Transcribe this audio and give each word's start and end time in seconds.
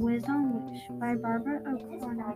Barbara 0.00 1.60
O'Connor, 1.68 2.34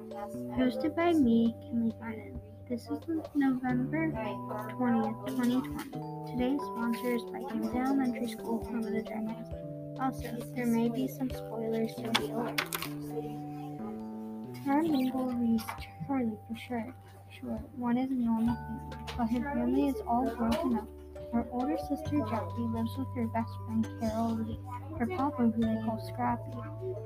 hosted 0.54 0.94
by 0.94 1.12
me, 1.12 1.54
Kimmy 1.62 1.94
Finan. 1.98 2.38
This 2.68 2.82
is 2.82 2.98
November 3.34 4.10
20th, 4.76 5.28
2020. 5.28 5.62
Today's 6.30 6.60
sponsor 6.60 7.14
is 7.14 7.22
by 7.22 7.40
Vikings 7.40 7.74
Elementary 7.74 8.28
School, 8.28 8.60
of 8.68 8.84
the 8.84 9.02
Dragons. 9.02 9.48
Also, 9.98 10.36
there 10.54 10.66
may 10.66 10.90
be 10.90 11.08
some 11.08 11.30
spoilers, 11.30 11.96
so 11.96 12.02
be 12.20 12.32
alert. 12.32 12.60
Tara 14.62 14.82
Mingle 14.82 15.32
reads 15.32 15.64
Charlie 16.06 16.38
for 16.46 16.56
sure. 16.68 16.94
Sure, 17.30 17.58
one 17.76 17.96
is 17.96 18.10
a 18.10 18.14
normal 18.14 18.56
family, 18.56 18.96
but 19.16 19.26
her 19.30 19.40
family 19.54 19.88
is 19.88 19.96
all 20.06 20.28
broken 20.36 20.76
up. 20.76 20.88
Her 21.34 21.44
older 21.50 21.76
sister 21.76 22.20
Jackie 22.30 22.62
lives 22.72 22.96
with 22.96 23.08
her 23.16 23.26
best 23.26 23.50
friend 23.66 23.84
Carol 23.98 24.36
Lee. 24.36 24.60
Her 24.96 25.06
papa, 25.06 25.50
who 25.50 25.60
they 25.60 25.82
call 25.84 25.98
Scrappy, 25.98 26.52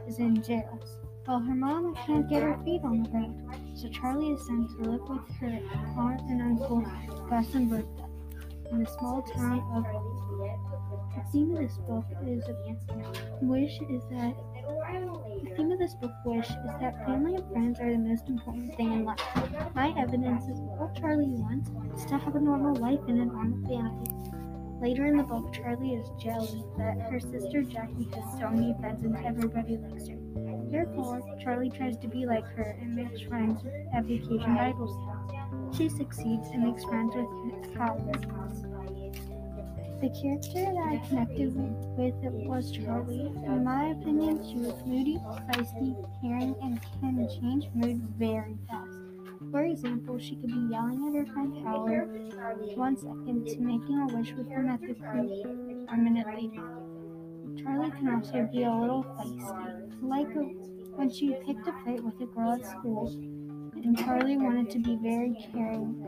is 0.07 0.19
in 0.19 0.43
jail. 0.43 0.79
Well, 1.27 1.41
her 1.41 1.55
mom 1.55 1.95
can't 1.95 2.29
get 2.29 2.43
her 2.43 2.59
feet 2.63 2.83
on 2.85 3.05
the 3.05 3.09
ground, 3.09 3.49
so 3.75 3.89
Charlie 3.89 4.33
is 4.33 4.47
sent 4.47 4.69
to 4.69 4.91
live 4.91 5.09
with 5.09 5.27
her 5.41 5.59
aunt 5.97 6.21
and 6.29 6.43
uncle 6.43 6.85
Gus 7.31 7.55
and 7.55 7.71
Bertha 7.71 8.09
in 8.71 8.85
the 8.85 8.91
small 8.99 9.23
town 9.23 9.65
of 9.73 9.85
The 11.15 11.23
theme 11.33 11.53
of 11.53 11.61
this 11.61 11.79
book 11.89 12.05
is 12.27 12.45
a 12.49 13.45
wish 13.47 13.81
is 13.89 14.03
that 14.11 14.35
the 14.93 15.51
theme 15.57 15.73
of 15.73 15.79
this 15.79 15.95
book 15.95 16.13
wish 16.25 16.49
is 16.49 16.81
that 16.81 17.05
family 17.05 17.35
and 17.35 17.49
friends 17.51 17.81
are 17.81 17.91
the 17.91 17.99
most 17.99 18.29
important 18.29 18.75
thing 18.77 18.93
in 18.93 19.05
life. 19.05 19.21
My 19.75 19.95
evidence 19.99 20.45
is 20.45 20.59
all 20.59 20.91
Charlie 20.99 21.27
wants 21.27 21.71
is 21.97 22.07
to 22.07 22.17
have 22.19 22.35
a 22.35 22.41
normal 22.41 22.75
life 22.77 23.01
and 23.09 23.21
a 23.21 23.25
normal 23.25 23.69
family. 23.69 24.19
Later 24.81 25.07
in 25.07 25.17
the 25.17 25.25
book, 25.25 25.53
Charlie 25.53 25.95
is 25.95 26.09
jealous 26.19 26.55
that 26.79 27.01
her 27.11 27.19
sister 27.19 27.63
Jackie 27.63 28.09
has 28.15 28.39
so 28.39 28.49
many 28.49 28.75
friends 28.81 29.03
and 29.03 29.17
everybody 29.27 29.77
likes 29.77 30.09
her. 30.09 30.17
Therefore, 30.71 31.21
Charlie 31.43 31.71
tries 31.71 31.97
to 31.99 32.09
be 32.09 32.27
like 32.27 32.45
her 32.45 32.79
and 32.81 32.95
makes 32.95 33.21
friends 33.23 33.61
at 33.93 34.05
vacation 34.05 34.55
Bible 34.55 34.87
school. 34.87 35.73
She 35.77 35.89
succeeds 35.89 36.49
and 36.53 36.63
makes 36.63 36.85
friends 36.85 37.15
with 37.15 37.77
Howard. 37.77 38.27
The 40.01 40.11
character 40.11 40.63
that 40.63 40.77
I 40.77 41.09
connected 41.09 41.55
with 41.97 42.15
was 42.47 42.71
Charlie. 42.71 43.33
In 43.45 43.65
my 43.65 43.89
opinion, 43.89 44.39
she 44.49 44.55
was 44.59 44.81
moody, 44.87 45.19
feisty, 45.51 45.97
caring, 46.21 46.55
and 46.63 46.81
can 47.01 47.29
change 47.29 47.67
mood 47.75 48.01
very 48.17 48.57
fast. 48.69 48.97
For 49.51 49.65
example, 49.65 50.19
she 50.21 50.37
could 50.37 50.53
be 50.53 50.69
yelling 50.71 51.09
at 51.09 51.27
her 51.27 51.33
friend 51.33 51.53
Howard 51.65 52.09
one 52.77 52.97
second 52.97 53.47
to 53.49 53.61
making 53.61 53.99
a 53.99 54.17
wish 54.17 54.33
with 54.35 54.49
him 54.49 54.69
at 54.69 54.81
the 54.81 54.95
creek 54.95 55.45
a 55.93 55.97
minute 55.97 56.29
later. 56.29 56.69
Charlie 57.61 57.91
can 57.91 58.09
also 58.15 58.49
be 58.53 58.63
a 58.63 58.71
little 58.71 59.03
feisty, 59.03 59.93
like 60.01 60.29
a, 60.37 60.45
when 60.95 61.11
she 61.11 61.35
picked 61.45 61.67
a 61.67 61.73
fight 61.85 62.05
with 62.05 62.21
a 62.21 62.27
girl 62.27 62.53
at 62.53 62.65
school, 62.65 63.09
and 63.09 63.99
Charlie 63.99 64.37
wanted 64.37 64.71
to 64.71 64.79
be 64.79 64.97
very 65.03 65.35
caring. 65.53 66.07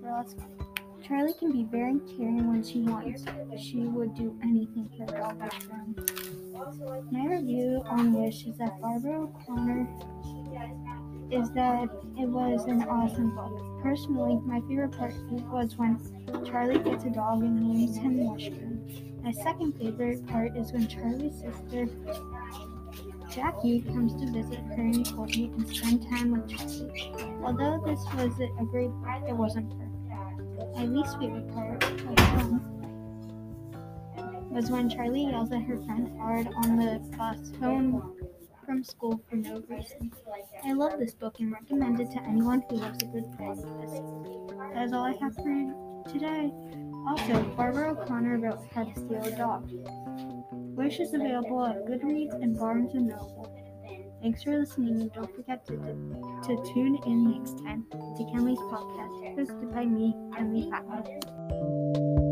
Girl 0.00 0.16
at 0.16 0.30
school. 0.30 0.75
Charlie 1.06 1.34
can 1.34 1.52
be 1.52 1.62
very 1.62 2.00
caring 2.16 2.48
when 2.48 2.64
she 2.64 2.80
wants. 2.80 3.24
She 3.56 3.78
would 3.78 4.16
do 4.16 4.36
anything 4.42 4.90
for 4.96 5.14
her 5.14 5.34
best 5.34 5.62
friend. 5.62 7.12
My 7.12 7.26
review 7.26 7.80
on 7.86 8.12
Wish 8.12 8.44
is 8.46 8.58
that 8.58 8.80
Barbara 8.80 9.22
O'Connor 9.22 9.86
is 11.30 11.50
that 11.52 11.88
it 12.18 12.28
was 12.28 12.64
an 12.64 12.82
awesome 12.88 13.36
book. 13.36 13.82
Personally, 13.82 14.40
my 14.44 14.60
favorite 14.62 14.98
part 14.98 15.14
was 15.52 15.76
when 15.76 16.00
Charlie 16.44 16.80
gets 16.80 17.04
a 17.04 17.10
dog 17.10 17.42
and 17.42 17.72
names 17.72 17.96
him 17.96 18.26
Mushroom. 18.26 19.22
My 19.22 19.30
second 19.30 19.78
favorite 19.78 20.26
part 20.26 20.56
is 20.56 20.72
when 20.72 20.88
Charlie's 20.88 21.40
sister 21.40 21.88
Jackie 23.30 23.82
comes 23.82 24.14
to 24.14 24.32
visit 24.32 24.58
her 24.74 24.82
and 24.82 25.06
Colby 25.14 25.52
and 25.56 25.68
spend 25.68 26.08
time 26.08 26.32
with 26.32 26.48
Charlie. 26.48 27.12
Although 27.44 27.80
this 27.86 28.00
was 28.14 28.40
a 28.40 28.64
great 28.64 28.88
book, 28.88 29.22
it 29.28 29.36
wasn't 29.36 29.70
perfect. 29.70 29.85
My 30.74 30.84
least 30.84 31.18
favorite 31.18 31.52
part 31.52 31.84
film 31.84 32.62
was 34.50 34.70
when 34.70 34.88
Charlie 34.88 35.24
yells 35.24 35.52
at 35.52 35.62
her 35.62 35.76
friend 35.84 36.16
Howard 36.18 36.48
on 36.64 36.76
the 36.76 36.98
bus 37.16 37.52
home 37.60 38.16
from 38.64 38.82
school 38.82 39.20
for 39.28 39.36
no 39.36 39.62
reason. 39.68 40.10
I 40.64 40.72
love 40.72 40.98
this 40.98 41.12
book 41.14 41.40
and 41.40 41.52
recommend 41.52 42.00
it 42.00 42.10
to 42.12 42.22
anyone 42.22 42.62
who 42.70 42.76
loves 42.76 43.02
a 43.02 43.06
good 43.06 43.30
book. 43.36 43.58
That 44.74 44.84
is 44.84 44.92
all 44.94 45.04
I 45.04 45.14
have 45.20 45.34
for 45.34 45.48
you 45.48 46.02
today. 46.10 46.50
Also, 47.06 47.42
Barbara 47.54 47.92
O'Connor 47.92 48.38
wrote 48.38 48.66
How 48.74 48.84
to 48.84 48.92
Steal 48.92 49.24
a 49.24 49.36
Dog. 49.36 49.70
Wish 50.52 51.00
is 51.00 51.12
available 51.12 51.64
at 51.66 51.84
Goodreads 51.84 52.34
and 52.42 52.58
Barnes 52.58 52.92
& 52.92 52.94
Noble. 52.94 53.55
Thanks 54.22 54.42
for 54.42 54.58
listening 54.58 55.00
and 55.00 55.12
don't 55.12 55.34
forget 55.36 55.64
to, 55.66 55.76
to 55.76 56.72
tune 56.74 56.98
in 57.06 57.30
next 57.30 57.58
time 57.64 57.86
to 57.90 58.22
Kenley's 58.24 58.58
podcast, 58.58 59.36
hosted 59.36 59.72
by 59.74 59.84
me, 59.84 60.14
Kenley 60.34 60.68
Fatman. 60.70 62.25